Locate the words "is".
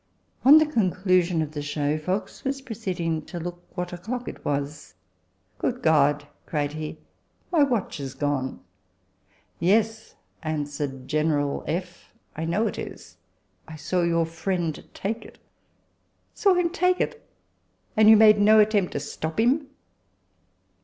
7.99-8.15, 12.79-13.17